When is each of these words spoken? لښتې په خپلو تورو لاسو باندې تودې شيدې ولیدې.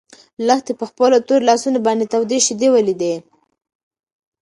لښتې 0.47 0.73
په 0.79 0.85
خپلو 0.89 1.15
تورو 1.27 1.47
لاسو 1.49 1.67
باندې 1.87 2.05
تودې 2.13 2.39
شيدې 2.45 2.67
ولیدې. 2.71 3.15